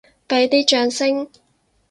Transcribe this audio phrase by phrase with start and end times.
[0.27, 1.27] 畀啲掌聲！